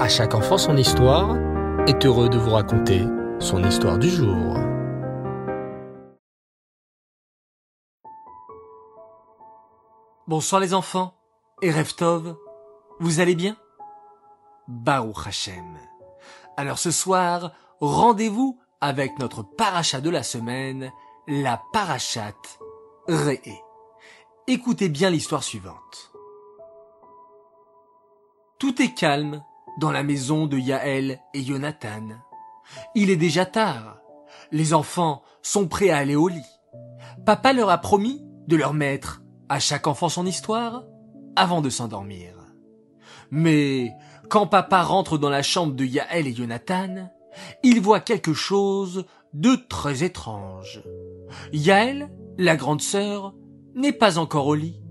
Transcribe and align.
À 0.00 0.08
chaque 0.08 0.34
enfant 0.34 0.56
son 0.56 0.78
histoire 0.78 1.36
est 1.86 2.06
heureux 2.06 2.30
de 2.30 2.38
vous 2.38 2.52
raconter 2.52 3.04
son 3.38 3.62
histoire 3.62 3.98
du 3.98 4.08
jour. 4.08 4.56
Bonsoir 10.26 10.62
les 10.62 10.72
enfants 10.72 11.12
et 11.60 11.70
Reftov, 11.70 12.34
vous 12.98 13.20
allez 13.20 13.34
bien? 13.34 13.58
Baruch 14.68 15.26
Hashem. 15.26 15.76
Alors 16.56 16.78
ce 16.78 16.90
soir, 16.90 17.52
rendez-vous 17.80 18.58
avec 18.80 19.18
notre 19.18 19.42
paracha 19.42 20.00
de 20.00 20.08
la 20.08 20.22
semaine, 20.22 20.90
la 21.28 21.60
parachate 21.74 22.58
Réé. 23.06 23.60
Écoutez 24.46 24.88
bien 24.88 25.10
l'histoire 25.10 25.42
suivante. 25.42 26.10
Tout 28.58 28.80
est 28.80 28.94
calme 28.94 29.44
dans 29.78 29.90
la 29.90 30.02
maison 30.02 30.46
de 30.46 30.58
Yaël 30.58 31.20
et 31.34 31.42
Jonathan. 31.42 32.08
Il 32.94 33.10
est 33.10 33.16
déjà 33.16 33.46
tard. 33.46 33.98
Les 34.52 34.74
enfants 34.74 35.22
sont 35.42 35.68
prêts 35.68 35.90
à 35.90 35.98
aller 35.98 36.16
au 36.16 36.28
lit. 36.28 36.40
Papa 37.24 37.52
leur 37.52 37.70
a 37.70 37.78
promis 37.78 38.24
de 38.46 38.56
leur 38.56 38.74
mettre 38.74 39.22
à 39.48 39.58
chaque 39.58 39.86
enfant 39.86 40.08
son 40.08 40.26
histoire 40.26 40.84
avant 41.36 41.60
de 41.60 41.70
s'endormir. 41.70 42.34
Mais 43.30 43.92
quand 44.28 44.46
papa 44.46 44.82
rentre 44.82 45.18
dans 45.18 45.30
la 45.30 45.42
chambre 45.42 45.74
de 45.74 45.84
Yaël 45.84 46.26
et 46.26 46.34
Jonathan, 46.34 47.10
il 47.62 47.80
voit 47.80 48.00
quelque 48.00 48.34
chose 48.34 49.04
de 49.34 49.54
très 49.68 50.02
étrange. 50.02 50.82
Yaël, 51.52 52.10
la 52.38 52.56
grande 52.56 52.82
sœur, 52.82 53.34
n'est 53.74 53.92
pas 53.92 54.18
encore 54.18 54.46
au 54.48 54.54
lit. 54.54 54.82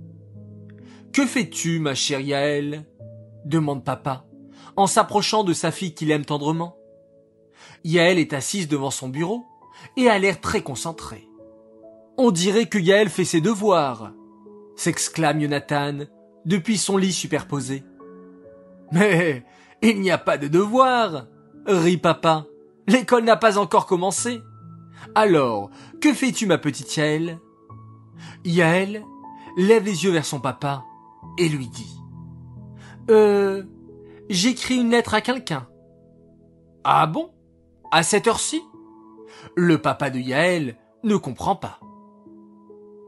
Que 1.11 1.25
fais-tu, 1.25 1.80
ma 1.80 1.95
chère 1.95 2.22
Yaël? 2.22 2.86
demande 3.45 3.84
papa, 3.84 4.25
en 4.79 4.88
s'approchant 4.88 5.43
de 5.43 5.51
sa 5.51 5.71
fille 5.71 5.93
qu'il 5.93 6.09
aime 6.09 6.23
tendrement. 6.23 6.77
Yaël 7.83 8.17
est 8.17 8.31
assise 8.31 8.69
devant 8.69 8.91
son 8.91 9.09
bureau 9.09 9.45
et 9.97 10.08
a 10.08 10.17
l'air 10.17 10.39
très 10.39 10.63
concentrée. 10.63 11.27
On 12.17 12.31
dirait 12.31 12.67
que 12.67 12.77
Yaël 12.77 13.09
fait 13.09 13.25
ses 13.25 13.41
devoirs, 13.41 14.13
s'exclame 14.77 15.41
Jonathan 15.41 15.97
depuis 16.45 16.77
son 16.77 16.95
lit 16.95 17.11
superposé. 17.11 17.83
Mais 18.94 19.44
il 19.81 19.99
n'y 19.99 20.11
a 20.11 20.17
pas 20.17 20.38
de 20.38 20.47
devoirs, 20.47 21.27
rit 21.66 21.97
papa. 21.97 22.45
L'école 22.88 23.25
n'a 23.25 23.36
pas 23.36 23.58
encore 23.58 23.86
commencé. 23.86 24.39
Alors, 25.14 25.71
que 25.99 26.14
fais-tu 26.14 26.45
ma 26.45 26.58
petite 26.58 26.95
Yaël? 26.95 27.38
Yaël 28.45 29.03
lève 29.58 29.83
les 29.83 30.05
yeux 30.05 30.11
vers 30.11 30.25
son 30.25 30.39
papa 30.39 30.86
et 31.38 31.49
lui 31.49 31.67
dit 31.67 31.97
Euh, 33.09 33.64
j'écris 34.30 34.77
une 34.77 34.91
lettre 34.91 35.13
à 35.13 35.22
quelqu'un. 35.22 35.67
Ah 36.83 37.08
bon? 37.08 37.31
À 37.91 38.03
cette 38.03 38.27
heure-ci? 38.27 38.61
Le 39.55 39.81
papa 39.81 40.09
de 40.09 40.19
Yaël 40.19 40.77
ne 41.03 41.17
comprend 41.17 41.55
pas. 41.55 41.80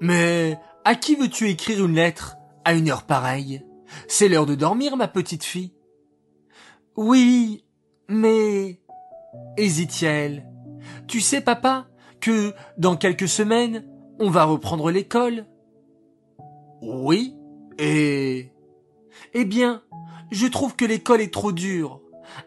Mais 0.02 0.58
à 0.83 0.95
qui 0.95 1.16
veux-tu 1.16 1.50
écrire 1.50 1.86
une 1.86 1.95
lettre 1.95 2.38
à 2.66 2.73
une 2.73 2.89
heure 2.89 3.03
pareille? 3.03 3.63
C'est 4.08 4.28
l'heure 4.28 4.45
de 4.45 4.55
dormir, 4.55 4.97
ma 4.97 5.08
petite 5.08 5.44
fille. 5.44 5.73
Oui, 6.97 7.66
mais... 8.08 8.81
hésite 9.58 10.02
Yaël. 10.02 10.47
Tu 11.08 11.22
sais, 11.22 11.41
papa, 11.41 11.88
que 12.19 12.53
dans 12.78 12.95
quelques 12.95 13.28
semaines, 13.28 13.85
on 14.19 14.30
va 14.30 14.45
reprendre 14.45 14.89
l'école. 14.91 15.45
Oui, 16.81 17.35
et... 17.78 18.52
Eh 19.33 19.45
bien, 19.45 19.83
je 20.32 20.48
trouve 20.48 20.76
que 20.76 20.86
l'école 20.86 21.22
est 21.22 21.34
trop 21.34 21.52
dure. 21.52 22.02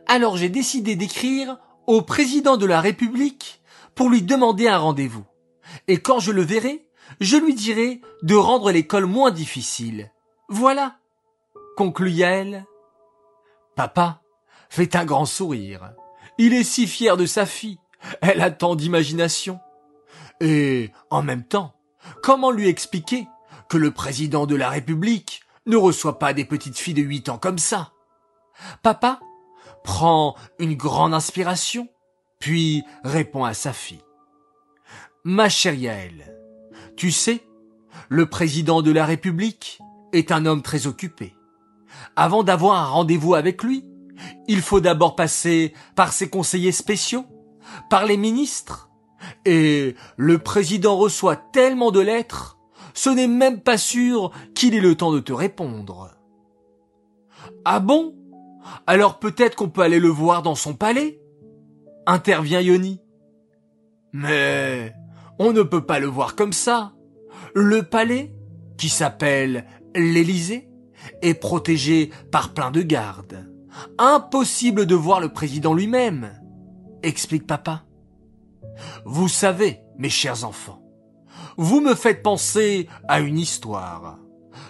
Alors 0.06 0.36
j'ai 0.36 0.48
décidé 0.48 0.96
d'écrire 0.96 1.58
au 1.86 2.02
président 2.02 2.56
de 2.56 2.66
la 2.66 2.80
République 2.80 3.60
pour 3.94 4.08
lui 4.08 4.22
demander 4.22 4.68
un 4.68 4.78
rendez-vous. 4.78 5.24
Et 5.88 5.98
quand 5.98 6.18
je 6.18 6.32
le 6.32 6.42
verrai, 6.42 6.86
je 7.20 7.36
lui 7.36 7.54
dirai 7.54 8.00
de 8.22 8.34
rendre 8.34 8.72
l'école 8.72 9.06
moins 9.06 9.30
difficile. 9.30 10.10
Voilà, 10.48 10.96
conclut 11.76 12.10
Yael. 12.10 12.64
Papa 13.76 14.22
fait 14.68 14.96
un 14.96 15.04
grand 15.04 15.26
sourire. 15.26 15.92
Il 16.38 16.52
est 16.52 16.64
si 16.64 16.86
fier 16.86 17.16
de 17.16 17.26
sa 17.26 17.46
fille. 17.46 17.78
Elle 18.20 18.40
a 18.40 18.50
tant 18.50 18.74
d'imagination. 18.74 19.60
Et, 20.40 20.90
en 21.10 21.22
même 21.22 21.44
temps, 21.44 21.74
comment 22.22 22.50
lui 22.50 22.68
expliquer 22.68 23.26
que 23.68 23.76
le 23.76 23.92
président 23.92 24.46
de 24.46 24.56
la 24.56 24.68
République 24.68 25.43
ne 25.66 25.76
reçoit 25.76 26.18
pas 26.18 26.32
des 26.32 26.44
petites 26.44 26.78
filles 26.78 26.94
de 26.94 27.02
huit 27.02 27.28
ans 27.28 27.38
comme 27.38 27.58
ça 27.58 27.92
Papa 28.82 29.20
prend 29.82 30.34
une 30.58 30.74
grande 30.74 31.14
inspiration, 31.14 31.88
puis 32.38 32.84
répond 33.02 33.44
à 33.44 33.54
sa 33.54 33.72
fille. 33.72 34.04
Ma 35.24 35.48
chère 35.48 35.74
Yael, 35.74 36.36
tu 36.96 37.10
sais, 37.10 37.42
le 38.08 38.26
président 38.26 38.82
de 38.82 38.90
la 38.90 39.04
République 39.04 39.78
est 40.12 40.32
un 40.32 40.46
homme 40.46 40.62
très 40.62 40.86
occupé. 40.86 41.34
Avant 42.16 42.42
d'avoir 42.42 42.80
un 42.80 42.86
rendez-vous 42.86 43.34
avec 43.34 43.62
lui, 43.62 43.84
il 44.46 44.62
faut 44.62 44.80
d'abord 44.80 45.16
passer 45.16 45.74
par 45.96 46.12
ses 46.12 46.28
conseillers 46.28 46.72
spéciaux, 46.72 47.26
par 47.90 48.06
les 48.06 48.16
ministres, 48.16 48.90
et 49.44 49.96
le 50.16 50.38
président 50.38 50.96
reçoit 50.96 51.36
tellement 51.36 51.90
de 51.90 52.00
lettres, 52.00 52.53
ce 52.94 53.10
n'est 53.10 53.28
même 53.28 53.60
pas 53.60 53.76
sûr 53.76 54.30
qu'il 54.54 54.74
ait 54.74 54.80
le 54.80 54.94
temps 54.94 55.12
de 55.12 55.20
te 55.20 55.32
répondre. 55.32 56.10
Ah 57.64 57.80
bon? 57.80 58.14
Alors 58.86 59.18
peut-être 59.18 59.56
qu'on 59.56 59.68
peut 59.68 59.82
aller 59.82 60.00
le 60.00 60.08
voir 60.08 60.42
dans 60.42 60.54
son 60.54 60.74
palais? 60.74 61.20
Intervient 62.06 62.60
Yoni. 62.60 63.00
Mais 64.12 64.94
on 65.38 65.52
ne 65.52 65.62
peut 65.62 65.84
pas 65.84 65.98
le 65.98 66.06
voir 66.06 66.36
comme 66.36 66.52
ça. 66.52 66.92
Le 67.54 67.82
palais, 67.82 68.32
qui 68.78 68.88
s'appelle 68.88 69.66
l'Élysée, 69.94 70.68
est 71.22 71.34
protégé 71.34 72.10
par 72.30 72.54
plein 72.54 72.70
de 72.70 72.82
gardes. 72.82 73.50
Impossible 73.98 74.86
de 74.86 74.94
voir 74.94 75.20
le 75.20 75.30
président 75.30 75.74
lui-même, 75.74 76.30
explique 77.02 77.46
papa. 77.46 77.84
Vous 79.04 79.28
savez, 79.28 79.80
mes 79.98 80.10
chers 80.10 80.44
enfants, 80.44 80.83
vous 81.56 81.80
me 81.80 81.94
faites 81.94 82.22
penser 82.22 82.88
à 83.08 83.20
une 83.20 83.38
histoire. 83.38 84.18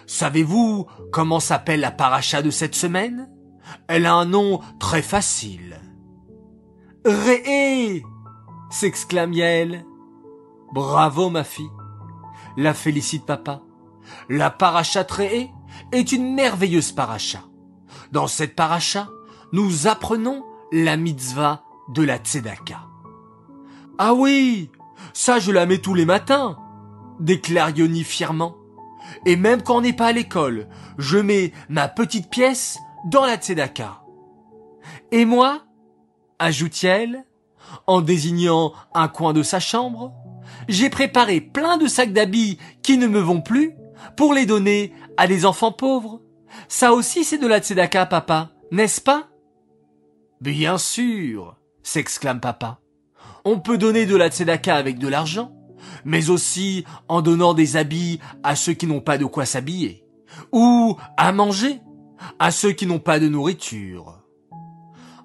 Savez-vous 0.06 0.87
comment 1.12 1.41
s'appelle 1.41 1.81
la 1.81 1.91
paracha 1.91 2.43
de 2.43 2.50
cette 2.50 2.75
semaine? 2.75 3.31
Elle 3.89 4.06
a 4.06 4.15
un 4.15 4.27
nom 4.27 4.61
très 4.78 5.03
facile. 5.03 5.81
Ré 7.05 8.03
s'exclame 8.71 9.33
Yael. 9.33 9.84
Bravo 10.73 11.31
ma 11.31 11.44
fille. 11.44 11.71
La 12.56 12.75
félicite 12.75 13.27
papa. 13.27 13.62
La 14.28 14.50
paracha 14.50 15.05
Ré 15.09 15.50
est 15.93 16.12
une 16.12 16.34
merveilleuse 16.34 16.93
paracha. 16.93 17.41
Dans 18.12 18.27
cette 18.27 18.55
paracha, 18.55 19.09
nous 19.53 19.87
apprenons 19.87 20.44
la 20.73 20.97
mitzvah 20.97 21.65
de 21.89 22.03
la 22.03 22.19
tzedaka. 22.19 22.81
Ah 23.99 24.15
oui, 24.15 24.71
ça 25.12 25.39
je 25.39 25.53
la 25.53 25.67
mets 25.67 25.78
tous 25.78 25.94
les 25.94 26.05
matins, 26.05 26.59
déclare 27.21 27.71
Yoni 27.71 28.05
fièrement. 28.05 28.57
Et 29.27 29.37
même 29.37 29.63
quand 29.63 29.77
on 29.77 29.81
n'est 29.81 29.93
pas 29.93 30.09
à 30.09 30.13
l'école, 30.13 30.69
je 30.99 31.19
mets 31.19 31.53
ma 31.69 31.89
petite 31.89 32.31
pièce 32.31 32.79
dans 33.07 33.27
la 33.27 33.37
tzedaka. 33.37 34.03
Et 35.13 35.25
moi, 35.25 35.63
ajoute-t-elle, 36.39 37.25
en 37.87 38.01
désignant 38.01 38.73
un 38.95 39.09
coin 39.09 39.33
de 39.33 39.43
sa 39.43 39.61
chambre, 39.61 40.13
j'ai 40.69 40.91
préparé 40.91 41.41
plein 41.41 41.77
de 41.77 41.87
sacs 41.87 42.13
d'habits 42.13 42.59
qui 42.83 42.99
ne 42.99 43.07
me 43.07 43.21
vont 43.21 43.41
plus 43.41 43.75
pour 44.17 44.35
les 44.35 44.47
donner 44.47 44.93
à 45.17 45.27
des 45.27 45.47
enfants 45.47 45.73
pauvres. 45.73 46.21
Ça 46.69 46.93
aussi 46.93 47.25
c'est 47.25 47.39
de 47.39 47.47
la 47.47 47.61
tzedaka, 47.61 48.07
papa, 48.07 48.51
n'est-ce 48.71 49.00
pas? 49.00 49.29
Bien 50.41 50.79
sûr, 50.79 51.56
s'exclame 51.83 52.41
papa. 52.41 52.81
On 53.44 53.61
peut 53.61 53.79
donner 53.79 54.06
de 54.06 54.17
la 54.17 54.29
tzedaka 54.31 54.77
avec 54.77 54.99
de 54.99 55.09
l'argent, 55.09 55.54
mais 56.05 56.31
aussi 56.31 56.85
en 57.08 57.23
donnant 57.23 57.55
des 57.55 57.76
habits 57.76 58.20
à 58.43 58.56
ceux 58.56 58.73
qui 58.73 58.87
n'ont 58.87 59.00
pas 59.00 59.19
de 59.19 59.25
quoi 59.25 59.46
s'habiller, 59.46 60.05
ou 60.52 60.96
à 61.17 61.32
manger 61.32 61.81
à 62.38 62.50
ceux 62.50 62.73
qui 62.73 62.87
n'ont 62.87 62.99
pas 62.99 63.20
de 63.20 63.29
nourriture. 63.29 64.20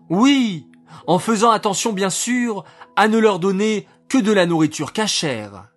Oui, 0.09 0.67
en 1.07 1.19
faisant 1.19 1.51
attention 1.51 1.93
bien 1.93 2.09
sûr 2.09 2.63
à 2.95 3.07
ne 3.07 3.17
leur 3.17 3.39
donner 3.39 3.87
que 4.09 4.17
de 4.17 4.31
la 4.31 4.45
nourriture 4.45 4.91
cachère, 4.91 5.69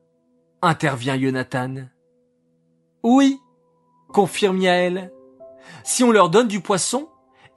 intervient 0.62 1.20
Jonathan. 1.20 1.74
Oui, 3.02 3.38
confirme 4.08 4.58
Yael. 4.58 5.12
Si 5.84 6.02
on 6.04 6.12
leur 6.12 6.30
donne 6.30 6.48
du 6.48 6.60
poisson, 6.60 7.08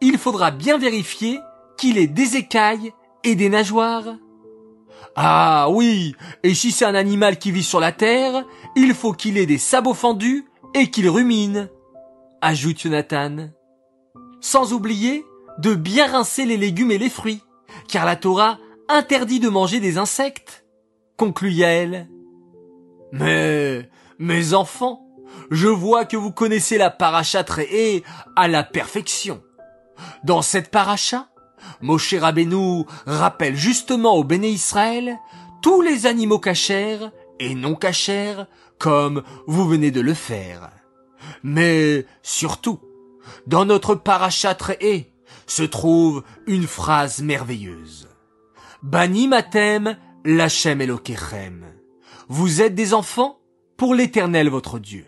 il 0.02 0.18
faudra 0.18 0.52
bien 0.52 0.78
vérifier 0.78 1.40
qu'il 1.78 1.98
ait 1.98 2.08
des 2.08 2.36
écailles 2.36 2.94
et 3.24 3.36
des 3.36 3.50
nageoires. 3.50 4.16
Ah 5.16 5.68
oui, 5.70 6.14
et 6.44 6.54
si 6.54 6.72
c'est 6.72 6.86
un 6.86 6.96
animal 6.96 7.40
qui 7.40 7.52
vit 7.52 7.64
sur 7.64 7.80
la 7.80 7.94
terre, 7.94 8.44
il 8.76 8.94
faut 8.94 9.14
qu'il 9.14 9.38
ait 9.38 9.46
des 9.46 9.58
sabots 9.58 9.94
fendus 9.94 10.46
et 10.74 10.92
qu'il 10.92 11.10
rumine, 11.10 11.70
ajoute 12.42 12.82
Jonathan. 12.82 13.50
Sans 14.42 14.74
oublier 14.74 15.26
de 15.58 15.74
bien 15.74 16.12
rincer 16.12 16.46
les 16.46 16.58
légumes 16.58 16.92
et 16.92 16.98
les 16.98 17.10
fruits, 17.10 17.42
car 17.88 18.06
la 18.06 18.18
Torah 18.18 18.60
interdit 18.90 19.40
de 19.40 19.48
manger 19.48 19.80
des 19.80 19.98
insectes, 19.98 20.66
conclut 21.16 21.52
Yaël. 21.52 22.10
Mais, 23.14 23.90
mes 24.20 24.54
enfants, 24.54 25.08
je 25.50 25.70
vois 25.70 26.04
que 26.04 26.18
vous 26.18 26.32
connaissez 26.32 26.78
la 26.78 26.90
paracha 26.90 27.46
très 27.46 28.04
à 28.36 28.50
la 28.50 28.64
perfection. 28.64 29.42
Dans 30.26 30.42
cette 30.42 30.72
paracha, 30.72 31.30
Moshe 31.82 32.14
Rabbeinu 32.14 32.84
rappelle 33.06 33.56
justement 33.56 34.16
au 34.16 34.24
Béné 34.24 34.50
Israël 34.50 35.18
tous 35.62 35.82
les 35.82 36.06
animaux 36.06 36.40
cachers 36.40 37.10
et 37.40 37.56
non 37.56 37.76
cachers 37.76 38.44
comme 38.80 39.24
vous 39.48 39.68
venez 39.68 39.92
de 39.92 40.02
le 40.02 40.14
faire. 40.14 40.70
Mais 41.44 42.06
surtout, 42.24 42.80
dans 43.48 43.66
notre 43.66 43.96
paracha 43.96 44.56
très 44.56 44.78
se 45.48 45.64
trouve 45.64 46.24
une 46.48 46.68
phrase 46.68 47.22
merveilleuse. 47.22 48.08
Bani 48.82 49.28
matem 49.28 49.98
lachem 50.24 50.82
elokechem. 50.82 51.66
Vous 52.28 52.62
êtes 52.62 52.76
des 52.76 52.94
enfants 52.94 53.40
pour 53.78 53.94
l'éternel 53.94 54.50
votre 54.50 54.80
Dieu. 54.80 55.06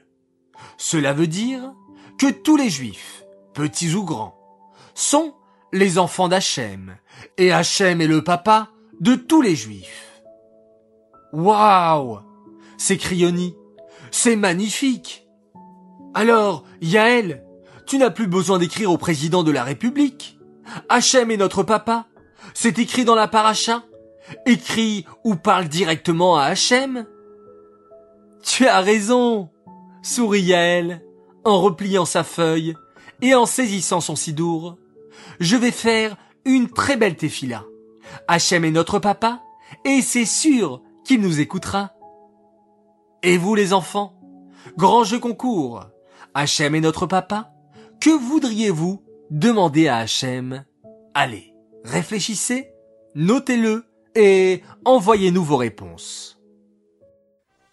Cela 0.78 1.14
veut 1.14 1.28
dire 1.28 1.74
que 2.20 2.30
tous 2.32 2.58
les 2.58 2.70
juifs, 2.70 3.24
petits 3.54 3.94
ou 3.94 4.04
grands, 4.04 4.38
sont 4.94 5.34
les 5.74 5.98
enfants 5.98 6.28
d'Hachem, 6.28 6.98
et 7.38 7.52
Hachem 7.52 8.02
est 8.02 8.08
le 8.08 8.24
papa 8.24 8.70
de 9.00 9.16
tous 9.16 9.42
les 9.42 9.56
juifs. 9.56 10.22
Waouh! 11.34 12.20
s'écrie 12.78 13.18
Yoni. 13.18 13.56
C'est 14.12 14.36
magnifique! 14.36 15.28
Alors, 16.14 16.64
Yaël, 16.82 17.44
tu 17.86 17.98
n'as 17.98 18.10
plus 18.10 18.28
besoin 18.28 18.60
d'écrire 18.60 18.92
au 18.92 18.98
président 18.98 19.44
de 19.44 19.52
la 19.52 19.64
République. 19.64 20.40
Hachem 20.90 21.32
est 21.32 21.38
notre 21.38 21.64
papa. 21.64 22.08
C'est 22.54 22.80
écrit 22.80 23.06
dans 23.06 23.16
la 23.16 23.28
paracha. 23.28 23.84
Écrit 24.46 25.06
ou 25.24 25.36
parle 25.36 25.68
directement 25.68 26.38
à 26.38 26.46
Hachem. 26.46 27.06
Tu 28.44 28.68
as 28.68 28.82
raison, 28.82 29.50
sourit 30.02 30.42
Yaël, 30.42 31.04
en 31.44 31.62
repliant 31.62 32.06
sa 32.06 32.24
feuille 32.24 32.76
et 33.22 33.36
en 33.36 33.46
saisissant 33.46 34.02
son 34.02 34.16
sidour. 34.16 34.78
Je 35.40 35.56
vais 35.56 35.72
faire 35.72 36.18
une 36.46 36.70
très 36.70 36.98
belle 36.98 37.16
tefila. 37.16 37.64
Hachem 38.28 38.66
est 38.66 38.72
notre 38.72 39.00
papa, 39.00 39.42
et 39.86 40.02
c'est 40.02 40.26
sûr 40.26 40.82
qu'il 41.06 41.22
nous 41.22 41.40
écoutera. 41.40 41.94
Et 43.24 43.38
vous 43.38 43.56
les 43.56 43.74
enfants, 43.74 44.20
grand 44.78 45.04
jeu 45.04 45.20
concours. 45.20 45.86
Hachem 46.34 46.76
est 46.76 46.82
notre 46.82 47.06
papa. 47.06 47.52
Que 48.00 48.12
voudriez-vous 48.12 49.04
demander 49.32 49.88
à 49.88 49.98
Hachem? 49.98 50.66
Allez, 51.14 51.54
réfléchissez, 51.84 52.72
notez-le 53.16 53.86
et 54.16 54.64
envoyez-nous 54.86 55.44
vos 55.44 55.58
réponses. 55.58 56.37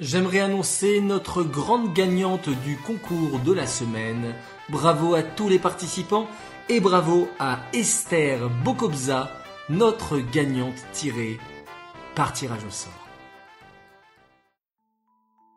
J'aimerais 0.04 0.40
annoncer 0.40 1.00
notre 1.00 1.42
grande 1.42 1.94
gagnante 1.94 2.50
du 2.50 2.76
concours 2.76 3.38
de 3.38 3.54
la 3.54 3.66
semaine. 3.66 4.34
Bravo 4.68 5.14
à 5.14 5.22
tous 5.22 5.48
les 5.48 5.58
participants 5.58 6.28
et 6.68 6.78
bravo 6.78 7.26
à 7.38 7.60
Esther 7.72 8.50
Bokobza, 8.62 9.32
notre 9.70 10.18
gagnante 10.18 10.74
tirée 10.92 11.38
par 12.14 12.34
tirage 12.34 12.66
au 12.68 12.70
sort. 12.70 13.08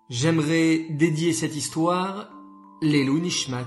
J'aimerais 0.10 0.86
dédier 0.92 1.34
cette 1.34 1.58
histoire 1.58 2.30
Lelou 2.82 3.20
Nishmat, 3.20 3.66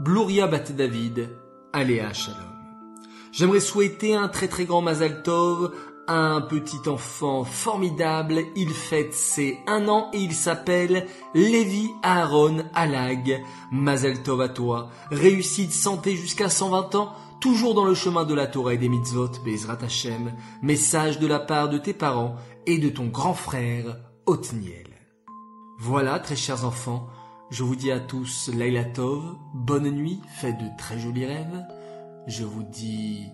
Bluria 0.00 0.48
Bat 0.48 0.72
David, 0.72 1.30
Aléa 1.72 2.12
Shalom. 2.12 2.40
J'aimerais 3.30 3.60
souhaiter 3.60 4.16
un 4.16 4.26
très 4.26 4.48
très 4.48 4.64
grand 4.64 4.82
Mazal 4.82 5.22
Tov 5.22 5.72
un 6.08 6.40
petit 6.40 6.88
enfant 6.88 7.44
formidable. 7.44 8.44
Il 8.54 8.70
fête 8.70 9.14
ses 9.14 9.58
un 9.66 9.88
an 9.88 10.10
et 10.12 10.18
il 10.18 10.32
s'appelle 10.32 11.06
Lévi 11.34 11.90
Aaron 12.02 12.64
Alag. 12.74 13.42
Mazel 13.72 14.22
Tov 14.22 14.40
à 14.40 14.48
toi. 14.48 14.90
Réussite, 15.10 15.72
santé 15.72 16.16
jusqu'à 16.16 16.48
120 16.48 16.94
ans. 16.94 17.12
Toujours 17.40 17.74
dans 17.74 17.84
le 17.84 17.94
chemin 17.94 18.24
de 18.24 18.34
la 18.34 18.46
Torah 18.46 18.74
et 18.74 18.78
des 18.78 18.88
mitzvot, 18.88 19.30
Bezrat 19.44 19.78
Hashem. 19.82 20.32
Message 20.62 21.18
de 21.18 21.26
la 21.26 21.38
part 21.38 21.68
de 21.68 21.78
tes 21.78 21.92
parents 21.92 22.36
et 22.66 22.78
de 22.78 22.88
ton 22.88 23.06
grand 23.06 23.34
frère, 23.34 23.96
Otniel. 24.26 24.88
Voilà, 25.78 26.18
très 26.18 26.36
chers 26.36 26.64
enfants. 26.64 27.08
Je 27.50 27.62
vous 27.62 27.76
dis 27.76 27.92
à 27.92 28.00
tous 28.00 28.50
Laila 28.52 28.84
Tov, 28.84 29.22
bonne 29.54 29.88
nuit, 29.90 30.20
faites 30.40 30.58
de 30.58 30.66
très 30.78 30.98
jolis 30.98 31.26
rêves. 31.26 31.64
Je 32.26 32.44
vous 32.44 32.64
dis 32.64 33.28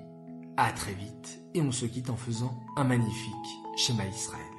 à 0.56 0.72
très 0.72 0.94
vite 0.94 1.40
et 1.54 1.62
on 1.62 1.72
se 1.72 1.86
quitte 1.86 2.10
en 2.10 2.16
faisant 2.16 2.58
un 2.76 2.84
magnifique 2.84 3.32
schéma 3.76 4.04
Israël. 4.06 4.51